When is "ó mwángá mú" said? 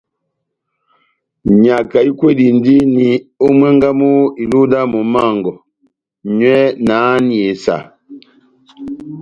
3.45-4.11